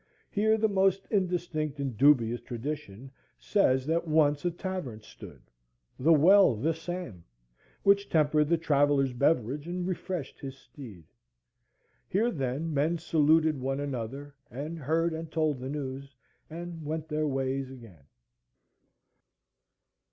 [0.31, 5.43] Here the most indistinct and dubious tradition says that once a tavern stood;
[5.99, 7.23] the well the same,
[7.83, 11.05] which tempered the traveller's beverage and refreshed his steed.
[12.07, 16.15] Here then men saluted one another, and heard and told the news,
[16.49, 18.05] and went their ways again.